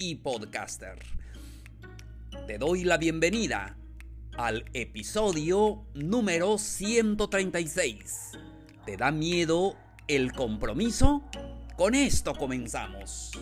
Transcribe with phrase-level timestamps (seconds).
[0.00, 0.98] y podcaster.
[2.46, 3.76] Te doy la bienvenida
[4.38, 8.38] al episodio número 136.
[8.86, 9.76] ¿Te da miedo
[10.08, 11.22] el compromiso?
[11.76, 13.32] Con esto comenzamos.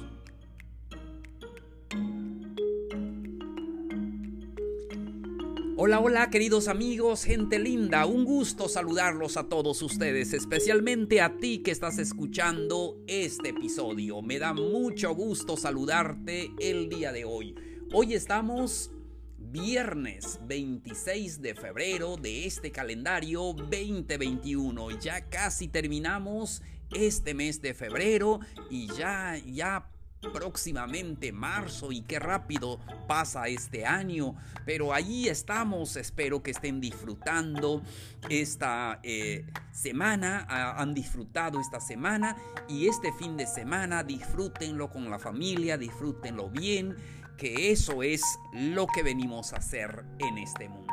[5.80, 11.62] Hola, hola queridos amigos, gente linda, un gusto saludarlos a todos ustedes, especialmente a ti
[11.62, 14.20] que estás escuchando este episodio.
[14.20, 17.54] Me da mucho gusto saludarte el día de hoy.
[17.92, 18.90] Hoy estamos
[19.38, 24.98] viernes 26 de febrero de este calendario 2021.
[24.98, 26.60] Ya casi terminamos
[26.90, 29.92] este mes de febrero y ya, ya
[30.32, 34.34] próximamente marzo y qué rápido pasa este año.
[34.64, 37.82] Pero allí estamos, espero que estén disfrutando
[38.28, 42.36] esta eh, semana, han disfrutado esta semana
[42.68, 46.96] y este fin de semana disfrútenlo con la familia, disfrútenlo bien,
[47.36, 48.22] que eso es
[48.52, 50.92] lo que venimos a hacer en este mundo.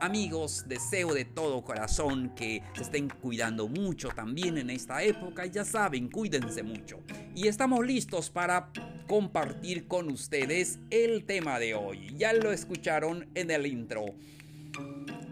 [0.00, 5.46] Amigos, deseo de todo corazón que se estén cuidando mucho también en esta época.
[5.46, 6.98] Ya saben, cuídense mucho.
[7.34, 8.70] Y estamos listos para
[9.08, 12.14] compartir con ustedes el tema de hoy.
[12.16, 14.04] Ya lo escucharon en el intro.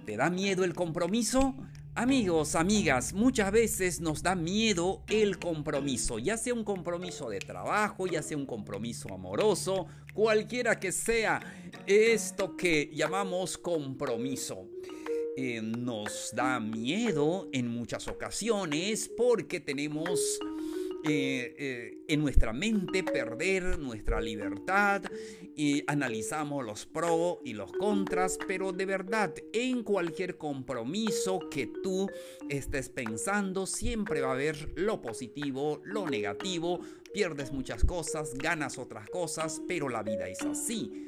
[0.06, 1.55] ¿Te da miedo el compromiso?
[1.95, 8.06] Amigos, amigas, muchas veces nos da miedo el compromiso, ya sea un compromiso de trabajo,
[8.06, 11.41] ya sea un compromiso amoroso, cualquiera que sea
[11.87, 14.69] esto que llamamos compromiso.
[15.37, 20.39] Eh, nos da miedo en muchas ocasiones porque tenemos
[21.05, 25.03] eh, eh, en nuestra mente perder nuestra libertad
[25.56, 32.10] y analizamos los pros y los contras, pero de verdad en cualquier compromiso que tú
[32.50, 36.81] estés pensando siempre va a haber lo positivo, lo negativo,
[37.15, 41.06] pierdes muchas cosas, ganas otras cosas, pero la vida es así.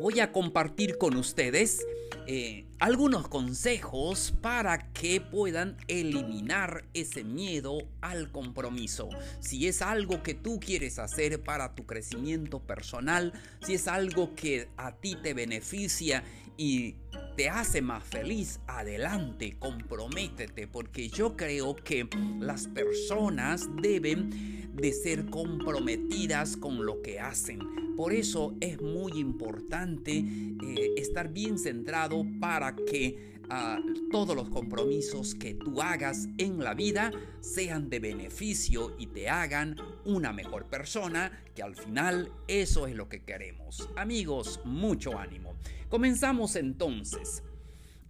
[0.00, 1.86] Voy a compartir con ustedes
[2.26, 9.10] eh, algunos consejos para que puedan eliminar ese miedo al compromiso.
[9.40, 14.68] Si es algo que tú quieres hacer para tu crecimiento personal, si es algo que
[14.78, 16.24] a ti te beneficia
[16.56, 16.96] y
[17.36, 22.08] te hace más feliz, adelante, comprométete, porque yo creo que
[22.40, 27.60] las personas deben de ser comprometidas con lo que hacen.
[27.96, 33.78] Por eso es muy importante eh, estar bien centrado para que ah,
[34.10, 37.10] todos los compromisos que tú hagas en la vida
[37.40, 43.08] sean de beneficio y te hagan una mejor persona, que al final eso es lo
[43.08, 43.88] que queremos.
[43.96, 45.54] Amigos, mucho ánimo.
[45.88, 47.42] Comenzamos entonces.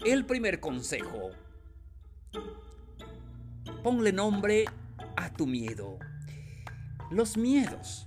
[0.04, 1.30] El primer consejo.
[3.82, 4.64] Ponle nombre
[5.16, 5.98] a tu miedo.
[7.10, 8.06] Los miedos.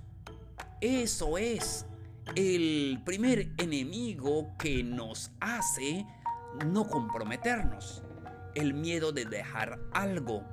[0.82, 1.86] Eso es
[2.36, 6.06] el primer enemigo que nos hace
[6.66, 8.04] no comprometernos.
[8.54, 10.44] El miedo de dejar algo.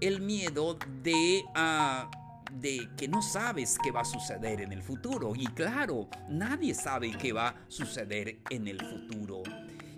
[0.00, 1.42] El miedo de...
[1.54, 2.10] Ah,
[2.52, 5.32] de que no sabes qué va a suceder en el futuro.
[5.34, 9.42] Y claro, nadie sabe qué va a suceder en el futuro.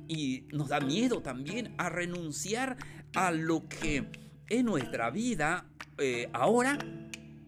[0.07, 2.77] Y nos da miedo también a renunciar
[3.15, 4.09] a lo que
[4.49, 5.67] en nuestra vida
[5.99, 6.79] eh, ahora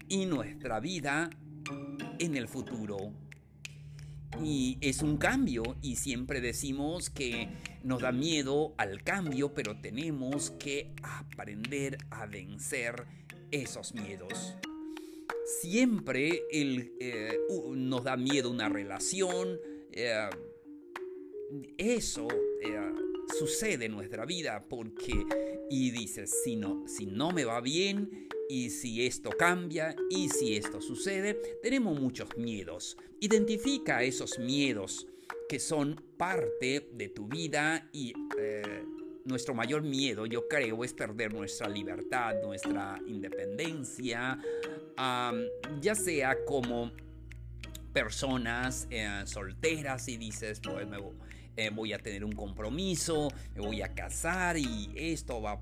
[0.07, 1.29] y nuestra vida
[2.19, 3.26] en el futuro.
[4.43, 7.49] Y es un cambio y siempre decimos que
[7.83, 13.05] nos da miedo al cambio, pero tenemos que aprender a vencer
[13.51, 14.55] esos miedos.
[15.61, 17.37] Siempre eh,
[17.75, 19.59] nos da miedo una relación.
[19.91, 20.29] Eh,
[21.77, 22.27] eso
[22.61, 22.91] eh,
[23.37, 25.25] sucede en nuestra vida porque
[25.69, 30.55] y dices, si no, si no me va bien y si esto cambia y si
[30.55, 32.97] esto sucede, tenemos muchos miedos.
[33.19, 35.07] Identifica esos miedos
[35.49, 38.13] que son parte de tu vida y
[39.25, 44.39] nuestro mayor miedo, yo creo, es perder nuestra libertad, nuestra independencia,
[45.81, 46.91] ya sea como
[47.93, 50.97] personas eh, solteras y dices, pues me,
[51.57, 55.59] eh, voy a tener un compromiso, me voy a casar y esto va,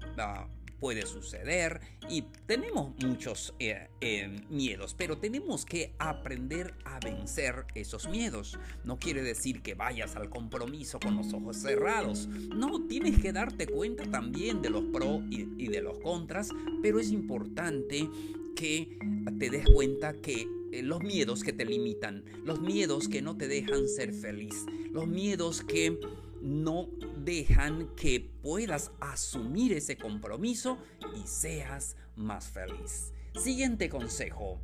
[0.79, 8.09] puede suceder y tenemos muchos eh, eh, miedos, pero tenemos que aprender a vencer esos
[8.09, 8.59] miedos.
[8.83, 12.27] No quiere decir que vayas al compromiso con los ojos cerrados.
[12.27, 16.49] No, tienes que darte cuenta también de los pros y de los contras,
[16.81, 18.09] pero es importante
[18.55, 18.97] que
[19.39, 20.47] te des cuenta que
[20.81, 24.65] los miedos que te limitan, los miedos que no te dejan ser feliz,
[24.95, 25.99] los miedos que
[26.41, 26.87] no
[27.17, 30.77] dejan que puedas asumir ese compromiso
[31.21, 33.11] y seas más feliz.
[33.37, 34.61] Siguiente consejo.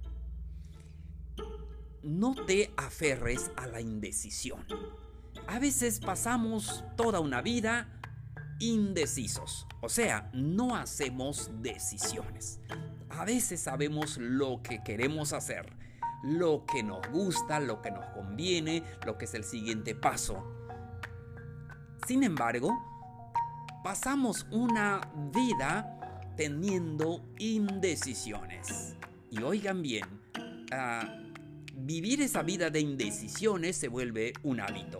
[2.01, 4.65] No te aferres a la indecisión.
[5.47, 7.99] A veces pasamos toda una vida
[8.61, 12.61] indecisos, o sea, no hacemos decisiones.
[13.09, 15.80] A veces sabemos lo que queremos hacer,
[16.23, 20.61] lo que nos gusta, lo que nos conviene, lo que es el siguiente paso
[22.07, 22.83] sin embargo,
[23.83, 25.01] pasamos una
[25.33, 28.95] vida teniendo indecisiones.
[29.29, 30.05] Y oigan bien,
[30.71, 31.19] ah,
[31.75, 34.99] vivir esa vida de indecisiones se vuelve un hábito.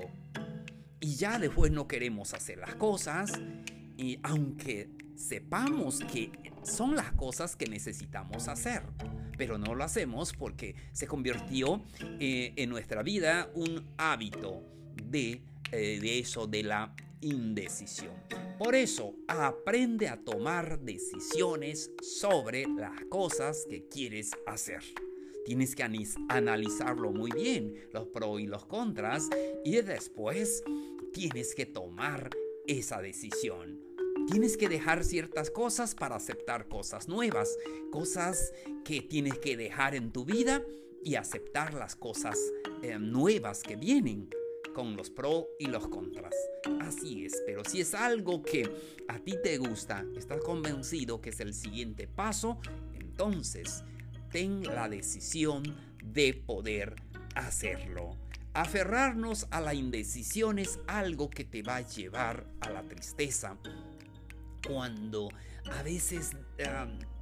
[1.00, 3.34] Y ya después no queremos hacer las cosas,
[3.98, 6.32] y aunque sepamos que
[6.64, 8.84] son las cosas que necesitamos hacer,
[9.42, 11.82] pero no lo hacemos porque se convirtió
[12.20, 14.62] eh, en nuestra vida un hábito
[15.04, 15.42] de
[15.72, 18.14] eh, de eso de la indecisión.
[18.60, 24.84] Por eso, aprende a tomar decisiones sobre las cosas que quieres hacer.
[25.44, 25.82] Tienes que
[26.30, 29.28] analizarlo muy bien, los pros y los contras,
[29.66, 30.64] y después
[31.14, 32.30] tienes que tomar
[32.68, 33.91] esa decisión.
[34.28, 37.58] Tienes que dejar ciertas cosas para aceptar cosas nuevas,
[37.92, 38.54] cosas
[38.86, 40.64] que tienes que dejar en tu vida
[41.04, 42.38] y aceptar las cosas
[42.84, 44.30] eh, nuevas que vienen
[44.74, 46.34] con los pros y los contras.
[46.82, 48.70] Así es, pero si es algo que
[49.08, 52.60] a ti te gusta, estás convencido que es el siguiente paso,
[52.94, 53.84] entonces
[54.32, 55.64] ten la decisión
[56.04, 56.96] de poder
[57.36, 58.18] hacerlo.
[58.54, 63.58] Aferrarnos a la indecisión es algo que te va a llevar a la tristeza.
[64.68, 65.30] Cuando
[65.72, 66.32] a veces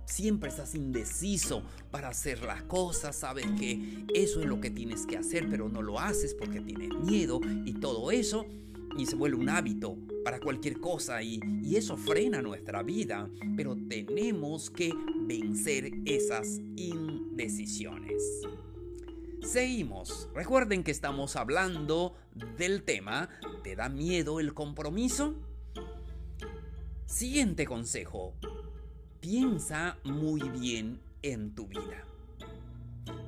[0.06, 5.18] siempre estás indeciso para hacer las cosas, sabes que eso es lo que tienes que
[5.18, 8.45] hacer, pero no lo haces porque tienes miedo y todo eso,
[8.97, 11.39] y se vuelve un hábito para cualquier cosa y,
[11.75, 18.21] eso frena nuestra vida, pero tenemos que vencer esas indecisiones.
[19.42, 20.27] Seguimos.
[20.33, 22.15] Recuerden que estamos hablando
[22.57, 23.30] del tema
[23.63, 25.35] ¿Te da miedo el compromiso?
[27.09, 28.35] Siguiente consejo.
[29.19, 32.06] Piensa muy bien en tu vida.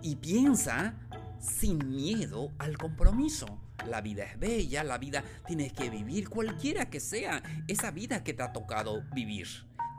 [0.03, 0.93] Y piensa
[1.39, 3.59] sin miedo al compromiso.
[3.87, 8.35] La vida es bella, la vida tienes que vivir cualquiera que sea esa vida que
[8.35, 9.47] te ha tocado vivir.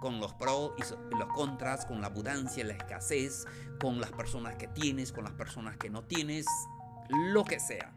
[0.01, 3.47] Con los pros y los contras, con la abundancia, la escasez,
[3.81, 6.47] con las personas que tienes, con las personas que no tienes,
[7.11, 7.93] lo que sea.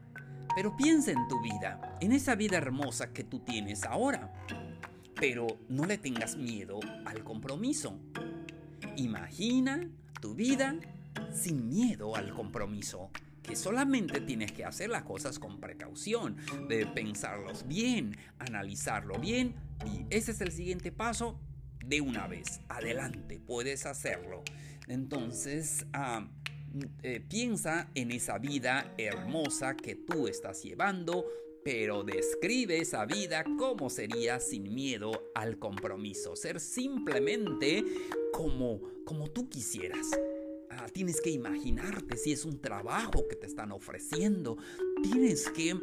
[0.55, 4.33] Pero piensa en tu vida, en esa vida hermosa que tú tienes ahora.
[5.19, 7.99] Pero no le tengas miedo al compromiso.
[8.97, 9.89] Imagina
[10.21, 10.75] tu vida
[11.33, 13.11] sin miedo al compromiso.
[13.41, 16.35] Que solamente tienes que hacer las cosas con precaución,
[16.67, 19.53] de pensarlos bien, analizarlo bien.
[19.85, 21.39] Y ese es el siguiente paso
[21.85, 22.61] de una vez.
[22.69, 24.43] Adelante, puedes hacerlo.
[24.87, 26.27] Entonces, ah,
[27.03, 31.25] eh, piensa en esa vida hermosa que tú estás llevando
[31.65, 37.83] pero describe esa vida como sería sin miedo al compromiso, ser simplemente
[38.31, 40.11] como, como tú quisieras.
[40.69, 44.57] Ah, tienes que imaginarte si es un trabajo que te están ofreciendo.
[45.01, 45.75] Tienes que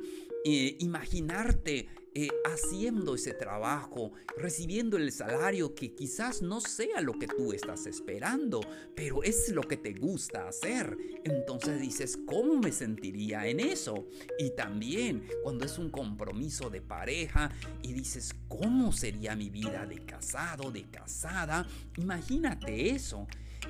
[0.44, 7.26] eh, imaginarte eh, haciendo ese trabajo, recibiendo el salario que quizás no sea lo que
[7.26, 8.60] tú estás esperando,
[8.94, 10.96] pero es lo que te gusta hacer.
[11.24, 14.08] Entonces dices, ¿cómo me sentiría en eso?
[14.38, 17.50] Y también cuando es un compromiso de pareja
[17.82, 21.66] y dices, ¿cómo sería mi vida de casado, de casada?
[21.96, 23.26] Imagínate eso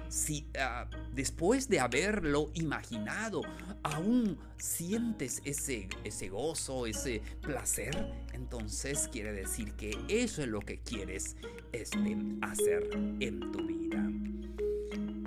[0.08, 3.42] si ah, después de haberlo imaginado
[3.82, 10.78] aún sientes ese, ese gozo, ese placer, entonces quiere decir que eso es lo que
[10.78, 11.36] quieres
[11.72, 14.10] este, hacer en tu vida.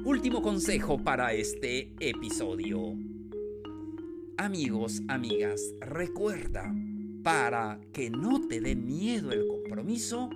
[0.03, 2.93] Último consejo para este episodio.
[4.38, 6.72] Amigos, amigas, recuerda,
[7.24, 10.29] para que no te dé miedo el compromiso,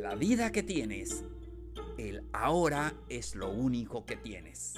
[0.00, 1.22] la vida que tienes
[2.08, 4.74] el ahora es lo único que tienes.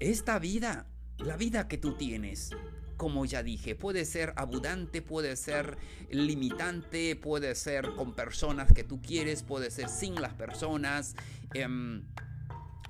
[0.00, 0.86] Esta vida,
[1.18, 2.50] la vida que tú tienes,
[2.96, 5.78] como ya dije, puede ser abundante, puede ser
[6.10, 11.14] limitante, puede ser con personas que tú quieres, puede ser sin las personas,
[11.54, 12.04] em,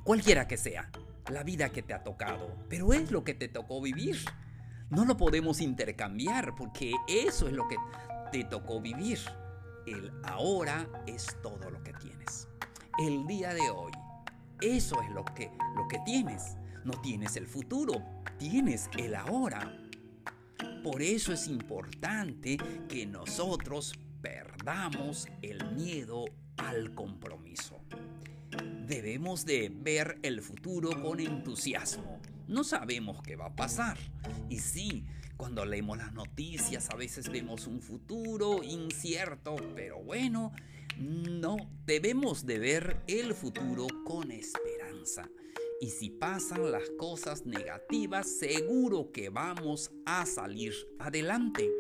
[0.05, 0.91] cualquiera que sea,
[1.31, 4.17] la vida que te ha tocado, pero es lo que te tocó vivir.
[4.89, 7.77] No lo podemos intercambiar porque eso es lo que
[8.33, 9.19] te tocó vivir.
[9.87, 12.49] El ahora es todo lo que tienes.
[13.03, 13.91] El día de hoy,
[14.61, 16.57] eso es lo que, lo que tienes.
[16.85, 18.01] No tienes el futuro,
[18.39, 19.77] tienes el ahora.
[20.85, 22.57] Por eso es importante
[22.89, 26.27] que nosotros perdamos el miedo
[26.59, 27.81] al compromiso.
[28.87, 32.21] Debemos de ver el futuro con entusiasmo.
[32.47, 33.99] No sabemos qué va a pasar.
[34.49, 35.05] Y sí,
[35.37, 40.53] cuando leemos las noticias a veces vemos un futuro incierto, pero bueno,
[40.99, 45.29] no, debemos de ver el futuro con esperanza.
[45.81, 51.71] Y si pasan las cosas negativas, seguro que vamos a salir adelante.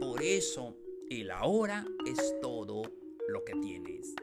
[0.00, 0.76] Por eso,
[1.10, 2.82] el ahora es todo
[3.28, 4.14] lo que tienes.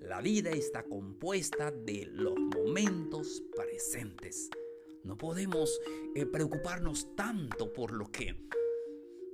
[0.00, 4.48] La vida está compuesta de los momentos presentes.
[5.02, 5.80] No podemos
[6.14, 8.48] eh, preocuparnos tanto por lo que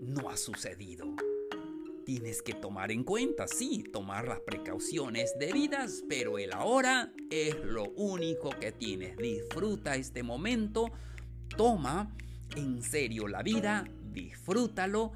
[0.01, 1.15] no ha sucedido
[2.05, 7.85] tienes que tomar en cuenta, sí, tomar las precauciones debidas, pero el ahora es lo
[7.97, 9.17] único que tienes.
[9.17, 10.91] Disfruta este momento,
[11.57, 12.15] toma
[12.57, 15.13] en serio la vida, disfrútalo,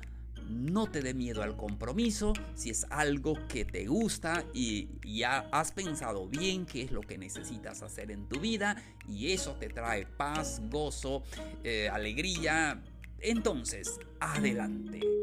[0.49, 5.73] no te dé miedo al compromiso, si es algo que te gusta y ya has
[5.73, 10.07] pensado bien qué es lo que necesitas hacer en tu vida y eso te trae
[10.07, 11.23] paz, gozo,
[11.65, 12.83] eh, alegría,
[13.21, 15.18] entonces adelante.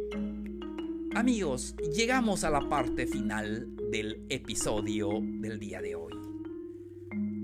[1.16, 6.12] Amigos, llegamos a la parte final del episodio del día de hoy.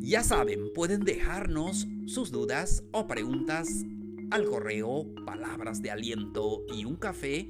[0.02, 3.70] Ya saben, pueden dejarnos sus dudas o preguntas
[4.30, 7.48] al correo palabras de aliento y un café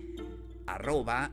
[0.67, 1.31] arroba.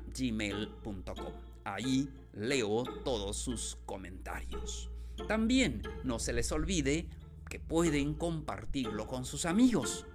[1.64, 4.88] Ahí leo todos sus comentarios.
[5.26, 7.06] También no se les olvide
[7.50, 10.06] que pueden compartirlo con sus amigos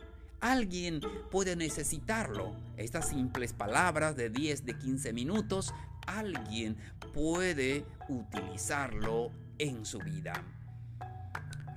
[0.44, 1.00] Alguien
[1.32, 2.54] puede necesitarlo.
[2.76, 5.74] Estas simples palabras de 10, de 15 minutos,
[6.06, 6.76] alguien
[7.14, 10.34] puede utilizarlo en su vida.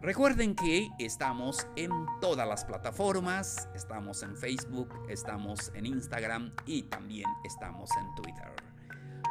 [0.00, 7.30] Recuerden que estamos en todas las plataformas, estamos en Facebook, estamos en Instagram y también
[7.44, 8.52] estamos en Twitter.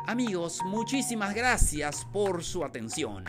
[0.08, 3.26] Amigos, muchísimas gracias por su atención.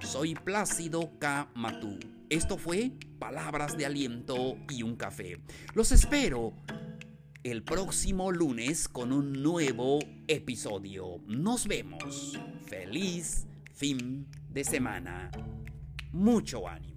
[0.00, 1.48] Soy Plácido K.
[1.54, 2.13] Matú.
[2.34, 5.40] Esto fue Palabras de Aliento y un Café.
[5.72, 6.52] Los espero
[7.44, 11.18] el próximo lunes con un nuevo episodio.
[11.28, 12.36] Nos vemos.
[12.66, 15.30] Feliz fin de semana.
[16.10, 16.93] Mucho ánimo.